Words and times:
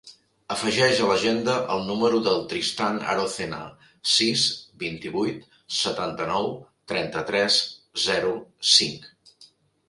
Afegeix 0.53 0.99
a 1.01 1.07
l'agenda 1.09 1.57
el 1.73 1.83
número 1.89 2.21
del 2.27 2.39
Tristan 2.53 2.97
Arocena: 3.15 3.59
sis, 4.13 4.47
vint-i-vuit, 4.85 5.45
setanta-nou, 5.81 6.51
trenta-tres, 6.95 7.61
zero, 8.07 8.35
cinc. 8.73 9.07